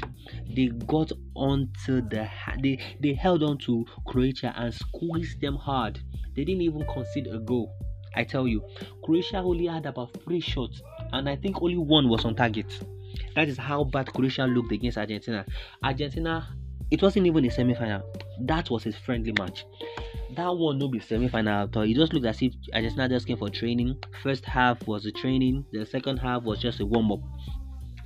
They 0.56 0.68
got 0.68 1.12
onto 1.34 2.08
the 2.08 2.30
they 2.62 2.78
they 3.00 3.14
held 3.16 3.42
on 3.42 3.58
to 3.66 3.84
Croatia 4.06 4.54
and 4.56 4.72
squeezed 4.72 5.42
them 5.42 5.56
hard. 5.56 6.00
They 6.36 6.46
didn't 6.46 6.62
even 6.62 6.86
concede 6.86 7.26
a 7.26 7.40
goal. 7.40 7.74
I 8.16 8.26
tell 8.26 8.48
you, 8.48 8.62
Croatia 9.04 9.38
only 9.40 9.66
had 9.66 9.88
about 9.88 10.22
three 10.24 10.40
shots, 10.40 10.84
and 11.12 11.28
I 11.28 11.36
think 11.36 11.64
only 11.64 11.78
one 11.78 12.10
was 12.10 12.26
on 12.26 12.36
target. 12.36 12.72
That 13.34 13.48
is 13.48 13.58
how 13.58 13.84
bad 13.84 14.14
Croatia 14.14 14.46
looked 14.46 14.72
against 14.72 15.00
Argentina. 15.00 15.48
Argentina, 15.84 16.48
it 16.92 17.02
wasn't 17.02 17.28
even 17.28 17.46
a 17.46 17.52
semi-final. 17.52 18.04
That 18.42 18.70
was 18.70 18.86
a 18.86 18.92
friendly 18.92 19.34
match 19.38 19.66
that 20.36 20.50
one 20.50 20.78
no 20.78 20.88
be 20.88 21.00
semi-final 21.00 21.64
at 21.64 21.78
all. 21.78 21.84
It 21.84 21.96
just 21.96 22.14
looked 22.14 22.26
as 22.26 22.42
if 22.42 22.54
Argentina 22.74 23.10
just 23.10 23.28
came 23.28 23.38
for 23.38 23.50
training. 23.50 23.98
First 24.22 24.46
half 24.46 24.86
was 24.88 25.06
a 25.06 25.12
training, 25.12 25.66
the 25.72 25.86
second 25.86 26.18
half 26.18 26.44
was 26.44 26.60
just 26.60 26.80
a 26.80 26.86
warm-up. 26.86 27.20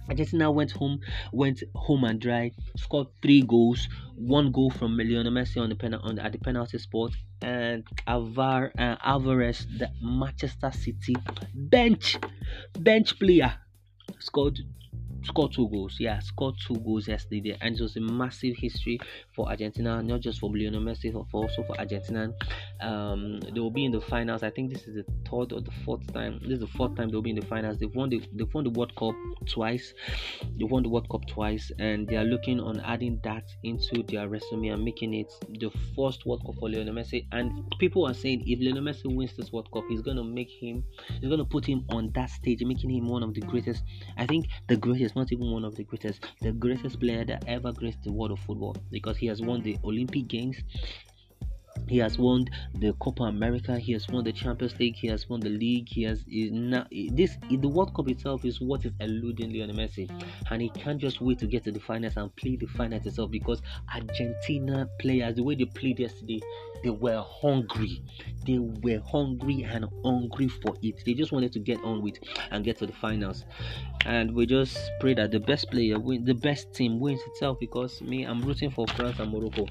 Argentina 0.08 0.52
went 0.52 0.72
home, 0.72 1.00
went 1.32 1.62
home 1.76 2.04
and 2.04 2.20
dry, 2.20 2.52
scored 2.78 3.08
three 3.22 3.42
goals, 3.42 3.88
one 4.16 4.52
goal 4.52 4.72
from 4.72 4.98
Lionel 4.98 5.32
Messi 5.32 5.62
on 5.62 5.70
the 5.70 5.76
pen 5.76 5.94
on 5.94 6.16
the, 6.16 6.24
at 6.24 6.32
the 6.32 6.40
penalty 6.40 6.80
spot, 6.80 7.12
and 7.42 7.84
Avar 8.08 8.72
uh, 8.78 8.96
Alvarez, 9.04 9.68
the 9.78 9.90
Manchester 10.02 10.72
City 10.72 11.16
bench 11.54 12.18
bench 12.80 13.20
player, 13.20 13.54
scored 14.20 14.58
scored 15.24 15.54
two 15.54 15.70
goals. 15.70 15.98
Yeah, 16.00 16.20
scored 16.20 16.56
two 16.66 16.76
goals 16.78 17.08
yesterday, 17.08 17.58
and 17.62 17.76
it 17.76 17.82
was 17.82 17.96
a 17.96 18.02
massive 18.02 18.56
history 18.58 19.00
for 19.36 19.50
Argentina, 19.50 20.02
not 20.02 20.22
just 20.22 20.40
for 20.40 20.50
Lionel 20.50 20.82
Messi, 20.82 21.12
but 21.14 21.26
also 21.34 21.64
for 21.64 21.78
Argentina. 21.80 22.32
Um, 22.82 23.40
they 23.40 23.60
will 23.60 23.72
be 23.72 23.86
in 23.86 23.92
the 23.92 24.02
finals. 24.02 24.44
I 24.44 24.50
think 24.50 24.72
this 24.72 24.84
is 24.88 24.96
the 24.96 25.06
third 25.30 25.54
or 25.54 25.62
the 25.62 25.72
fourth 25.86 26.12
time. 26.14 26.40
This 26.42 26.54
is 26.54 26.60
the 26.60 26.68
fourth 26.68 26.96
time 26.96 27.10
they'll 27.10 27.22
be 27.22 27.32
in 27.32 27.36
the 27.36 27.46
finals. 27.46 27.78
They've 27.80 27.94
won 27.94 28.10
the 28.10 28.22
they've 28.34 28.54
won 28.54 28.64
the 28.64 28.70
World 28.72 28.96
Cup 28.96 29.16
twice. 29.48 29.94
They 30.58 30.64
won 30.64 30.84
the 30.84 30.90
World 30.90 31.10
Cup 31.10 31.26
twice, 31.28 31.72
and 31.80 32.08
they 32.08 32.16
are 32.16 32.24
looking 32.24 32.60
on 32.60 32.80
adding 32.82 33.20
that 33.24 33.44
into 33.64 34.04
their 34.04 34.28
resume 34.28 34.70
and 34.70 34.84
making 34.84 35.14
it 35.14 35.32
the 35.60 35.70
first 35.96 36.26
World 36.26 36.44
Cup 36.46 36.56
for 36.60 36.70
Lionel 36.70 36.94
Messi. 36.94 37.28
And 37.32 37.52
people 37.80 38.08
are 38.08 38.14
saying 38.14 38.44
if 38.48 38.60
Lionel 38.60 38.84
Messi 38.84 39.14
wins 39.14 39.36
this 39.36 39.52
World 39.52 39.70
Cup, 39.74 39.84
he's 39.90 40.02
gonna 40.02 40.24
make 40.24 40.50
him, 40.50 40.84
he's 41.20 41.30
gonna 41.30 41.46
put 41.46 41.66
him 41.66 41.86
on 41.90 42.12
that 42.16 42.30
stage, 42.30 42.62
making 42.64 42.92
him 42.92 43.08
one 43.08 43.24
of 43.24 43.34
the 43.34 43.42
greatest. 43.42 43.84
I 44.18 44.26
think 44.26 44.48
the 44.68 44.78
greatest, 44.78 45.09
not 45.16 45.32
even 45.32 45.52
one 45.52 45.66
of 45.66 45.76
the 45.76 45.84
greatest, 45.84 46.26
the 46.42 46.52
greatest 46.52 47.00
player 47.00 47.26
that 47.26 47.44
ever 47.48 47.72
graced 47.72 48.04
the 48.04 48.12
world 48.12 48.32
of 48.32 48.40
football 48.40 48.76
because 48.92 49.18
he 49.18 49.28
has 49.28 49.42
won 49.42 49.62
the 49.62 49.78
Olympic 49.84 50.28
Games, 50.28 50.58
he 51.90 51.98
has 51.98 52.20
won 52.20 52.46
the 52.76 52.94
Copa 52.94 53.24
America. 53.24 53.78
He 53.80 53.94
has 53.94 54.08
won 54.08 54.24
the 54.24 54.32
Champions 54.32 54.78
League. 54.80 54.96
He 54.96 55.08
has 55.08 55.28
won 55.28 55.40
the 55.40 55.50
league. 55.50 55.90
He 55.90 56.04
has 56.04 56.24
is 56.28 56.52
now 56.52 56.86
this 57.14 57.36
the 57.50 57.68
World 57.68 57.96
Cup 57.96 58.08
itself 58.10 58.46
is 58.46 58.62
what 58.62 58.86
is 58.86 58.92
eluding 59.00 59.52
Lionel 59.52 59.76
Messi, 59.76 60.08
and 60.52 60.62
he 60.62 60.70
can't 60.70 61.00
just 61.00 61.20
wait 61.20 61.40
to 61.40 61.48
get 61.48 61.64
to 61.64 61.72
the 61.72 61.80
finals 61.80 62.14
and 62.18 62.34
play 62.36 62.56
the 62.58 62.68
finals 62.68 63.06
itself 63.08 63.32
because 63.32 63.62
Argentina 63.94 64.88
players 65.00 65.36
the 65.36 65.44
way 65.44 65.56
they 65.56 65.66
played 65.66 66.00
yesterday, 66.00 66.40
they 66.84 66.90
were 66.90 67.24
hungry. 67.42 68.02
They 68.46 68.58
were 68.60 69.02
hungry 69.06 69.64
and 69.64 69.86
hungry 70.04 70.48
for 70.48 70.76
it. 70.82 71.04
They 71.06 71.14
just 71.14 71.32
wanted 71.32 71.52
to 71.54 71.60
get 71.60 71.84
on 71.84 72.02
with 72.02 72.16
and 72.52 72.64
get 72.64 72.78
to 72.78 72.86
the 72.86 72.94
finals, 72.94 73.46
and 74.06 74.34
we 74.34 74.46
just 74.46 74.78
pray 75.00 75.14
that 75.14 75.32
the 75.32 75.40
best 75.40 75.70
player 75.70 76.00
win, 76.00 76.26
the 76.26 76.34
best 76.34 76.74
team 76.74 77.00
wins 77.00 77.22
itself 77.28 77.58
because 77.60 78.02
me 78.02 78.24
I'm 78.24 78.42
rooting 78.42 78.72
for 78.72 78.88
France 78.88 79.20
and 79.20 79.32
Morocco. 79.32 79.66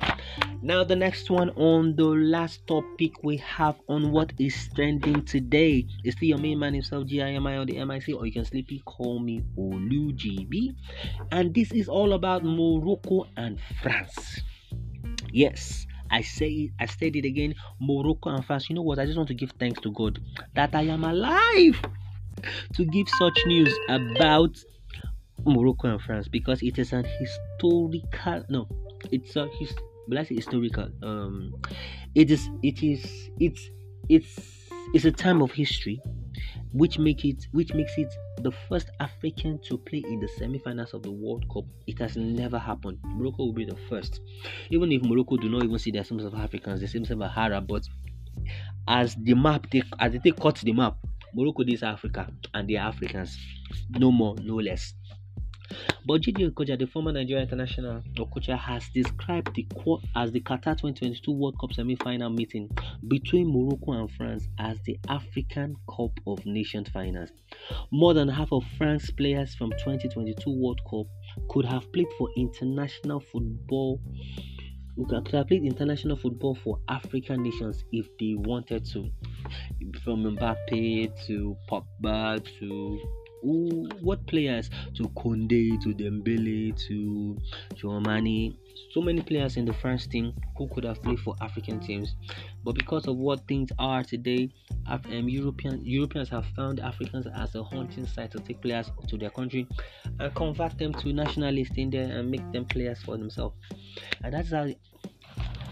Now 0.62 0.84
the 0.84 0.96
next 0.96 1.30
one 1.30 1.50
on 1.50 1.96
the 1.96 2.04
last 2.04 2.66
topic 2.66 3.22
we 3.22 3.36
have 3.38 3.80
on 3.88 4.10
what 4.12 4.32
is 4.38 4.68
trending 4.74 5.24
today 5.24 5.86
is 6.04 6.14
still 6.14 6.28
your 6.28 6.38
main 6.38 6.58
man 6.58 6.74
himself, 6.74 7.06
GIMI 7.06 7.56
on 7.56 7.66
the 7.66 7.84
MIC, 7.84 8.14
or 8.14 8.26
you 8.26 8.32
can 8.32 8.44
sleepy 8.44 8.82
call 8.84 9.18
me 9.18 9.42
Olu 9.56 10.12
GB. 10.14 10.74
And 11.30 11.54
this 11.54 11.72
is 11.72 11.88
all 11.88 12.12
about 12.12 12.44
Morocco 12.44 13.26
and 13.36 13.58
France. 13.82 14.40
Yes, 15.32 15.86
I 16.10 16.22
say 16.22 16.48
it, 16.48 16.70
I 16.78 16.86
said 16.86 17.16
it 17.16 17.24
again, 17.24 17.54
Morocco 17.80 18.30
and 18.30 18.44
France. 18.44 18.68
You 18.68 18.76
know 18.76 18.82
what? 18.82 18.98
I 18.98 19.06
just 19.06 19.16
want 19.16 19.28
to 19.28 19.34
give 19.34 19.52
thanks 19.58 19.80
to 19.80 19.92
God 19.92 20.20
that 20.54 20.74
I 20.74 20.82
am 20.82 21.04
alive 21.04 21.80
to 22.74 22.84
give 22.84 23.08
such 23.18 23.38
news 23.46 23.74
about 23.88 24.56
Morocco 25.44 25.88
and 25.88 26.00
France 26.00 26.28
because 26.28 26.62
it 26.62 26.78
is 26.78 26.92
an 26.92 27.04
historical 27.04 28.44
no, 28.48 28.68
it's 29.10 29.36
a 29.36 29.48
his 29.58 29.74
I 30.16 30.22
say 30.22 30.36
historical. 30.36 30.88
Um, 31.02 31.54
it 32.14 32.30
is 32.30 32.48
it 32.62 32.82
is 32.82 33.30
it's 33.38 33.70
it's 34.08 34.70
it's 34.94 35.04
a 35.04 35.12
time 35.12 35.42
of 35.42 35.52
history 35.52 36.00
which 36.72 36.98
make 36.98 37.24
it 37.24 37.46
which 37.52 37.72
makes 37.74 37.96
it 37.96 38.12
the 38.42 38.52
first 38.68 38.90
African 39.00 39.58
to 39.68 39.78
play 39.78 40.02
in 40.06 40.20
the 40.20 40.28
semi-finals 40.28 40.94
of 40.94 41.02
the 41.02 41.10
World 41.10 41.46
Cup. 41.52 41.64
It 41.86 41.98
has 41.98 42.16
never 42.16 42.58
happened. 42.58 42.98
Morocco 43.04 43.44
will 43.46 43.52
be 43.52 43.64
the 43.64 43.76
first. 43.88 44.20
Even 44.70 44.92
if 44.92 45.02
Morocco 45.02 45.36
do 45.36 45.48
not 45.48 45.64
even 45.64 45.78
see 45.78 45.90
themselves 45.90 46.24
as 46.24 46.34
Africans, 46.34 46.80
they 46.80 46.86
see 46.86 46.98
themselves 46.98 47.22
as 47.22 47.30
Arab, 47.36 47.66
but 47.66 47.82
as 48.86 49.14
the 49.16 49.34
map 49.34 49.70
they 49.70 49.82
as 49.98 50.12
they 50.22 50.30
cut 50.30 50.56
the 50.56 50.72
map, 50.72 50.96
Morocco 51.34 51.62
is 51.66 51.82
Africa 51.82 52.28
and 52.54 52.68
they 52.68 52.76
are 52.76 52.88
Africans. 52.88 53.38
No 53.90 54.10
more, 54.12 54.36
no 54.42 54.56
less. 54.56 54.94
But 56.06 56.22
Gidi 56.22 56.50
Okocha, 56.50 56.78
the 56.78 56.86
former 56.86 57.12
Nigerian 57.12 57.46
international 57.48 58.02
Okocha, 58.16 58.56
has 58.58 58.88
described 58.94 59.54
the 59.54 59.66
as 60.14 60.32
the 60.32 60.40
Qatar 60.40 60.76
2022 60.76 61.32
World 61.32 61.58
Cup 61.60 61.72
semi-final 61.72 62.30
meeting 62.30 62.70
between 63.08 63.52
Morocco 63.52 63.92
and 63.92 64.10
France 64.12 64.48
as 64.58 64.78
the 64.84 64.98
African 65.08 65.76
Cup 65.88 66.12
of 66.26 66.44
Nations 66.46 66.88
finals. 66.88 67.30
More 67.90 68.14
than 68.14 68.28
half 68.28 68.52
of 68.52 68.64
France's 68.76 69.10
players 69.10 69.54
from 69.54 69.70
2022 69.72 70.50
World 70.50 70.80
Cup 70.88 71.06
could 71.50 71.64
have 71.64 71.92
played 71.92 72.08
for 72.16 72.28
international 72.36 73.20
football 73.20 74.00
could 75.06 75.28
have 75.28 75.46
played 75.46 75.62
international 75.62 76.16
football 76.16 76.56
for 76.56 76.80
African 76.88 77.42
nations 77.42 77.84
if 77.92 78.08
they 78.18 78.34
wanted 78.36 78.84
to. 78.86 79.08
From 80.02 80.24
Mbappe 80.24 81.26
to 81.26 81.56
Pogba 81.70 82.44
to 82.58 83.00
who, 83.42 83.88
what 84.00 84.26
players 84.26 84.70
to 84.94 85.04
Koundé 85.10 85.80
to 85.82 85.94
Dembele 85.94 86.76
to 86.86 87.36
Tchouaméni 87.74 88.56
so 88.90 89.00
many 89.02 89.20
players 89.20 89.56
in 89.56 89.64
the 89.64 89.72
French 89.72 90.08
team 90.08 90.34
who 90.56 90.68
could 90.68 90.84
have 90.84 91.02
played 91.02 91.18
for 91.20 91.34
African 91.40 91.80
teams. 91.80 92.14
But 92.64 92.74
because 92.74 93.06
of 93.06 93.16
what 93.16 93.46
things 93.46 93.70
are 93.78 94.02
today 94.02 94.50
um, 94.86 95.28
European 95.28 95.84
Europeans 95.84 96.28
have 96.30 96.46
found 96.56 96.80
Africans 96.80 97.26
as 97.34 97.54
a 97.54 97.62
hunting 97.62 98.06
site 98.06 98.30
to 98.32 98.38
take 98.40 98.60
players 98.62 98.90
to 99.08 99.18
their 99.18 99.30
country 99.30 99.66
and 100.18 100.34
convert 100.34 100.78
them 100.78 100.92
to 100.94 101.12
nationalists 101.12 101.76
in 101.76 101.90
there 101.90 102.10
and 102.18 102.30
make 102.30 102.52
them 102.52 102.64
players 102.64 103.02
for 103.02 103.16
themselves. 103.16 103.56
And 104.22 104.34
that's 104.34 104.50
how 104.50 104.68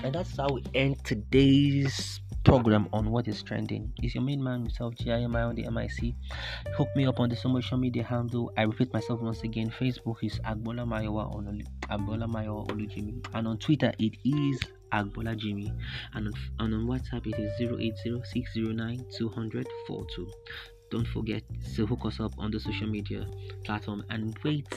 and 0.03 0.15
that's 0.15 0.37
how 0.37 0.49
we 0.51 0.63
end 0.75 1.03
today's 1.05 2.21
program 2.47 2.89
on 2.93 3.11
what 3.11 3.27
is 3.27 3.43
trending. 3.43 3.93
Is 4.05 4.15
your 4.15 4.23
main 4.23 4.41
man 4.41 4.61
himself, 4.61 4.95
GIMI 4.95 5.41
on 5.41 5.57
the 5.57 5.69
MIC. 5.69 6.15
Hook 6.77 6.89
me 6.95 7.05
up 7.05 7.19
on 7.19 7.29
the 7.29 7.35
social 7.35 7.77
media 7.77 8.05
handle. 8.05 8.53
I 8.57 8.63
repeat 8.63 8.93
myself 8.93 9.21
once 9.21 9.43
again. 9.43 9.69
Facebook 9.69 10.23
is 10.23 10.39
Agbola 10.45 10.87
Mayowa 10.87 11.35
on 11.35 11.61
Agbola 11.91 12.31
Mayowa 12.31 12.69
Olujimi. 12.69 13.27
And 13.35 13.49
on 13.49 13.59
Twitter 13.59 13.93
it 13.99 14.17
is 14.25 14.61
Agbola 14.93 15.37
Jimmy. 15.37 15.73
And 16.15 16.29
on, 16.29 16.35
and 16.61 16.75
on 16.75 16.87
WhatsApp 16.87 17.27
it 17.27 17.37
is 17.37 17.51
080 17.61 18.23
Don't 20.93 21.09
forget 21.09 21.43
to 21.75 21.85
hook 21.85 22.05
us 22.05 22.21
up 22.21 22.33
on 22.39 22.53
the 22.53 22.61
social 22.61 22.87
media 22.87 23.27
platform 23.65 24.05
and 24.11 24.39
wait 24.45 24.69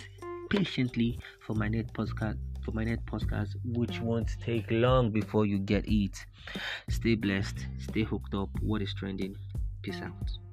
patiently 0.50 1.20
for 1.46 1.54
my 1.54 1.68
next 1.68 1.94
podcast 1.94 2.40
for 2.64 2.72
my 2.72 2.84
next 2.84 3.06
podcast, 3.06 3.56
which 3.64 4.00
won't 4.00 4.30
take 4.44 4.66
long 4.70 5.12
before 5.12 5.46
you 5.46 5.60
get 5.60 5.86
it. 5.88 6.26
Stay 6.90 7.16
blessed, 7.16 7.66
stay 7.80 8.04
hooked 8.04 8.34
up. 8.34 8.50
What 8.62 8.82
is 8.82 8.94
trending? 8.94 9.36
Peace 9.82 10.02
out. 10.02 10.49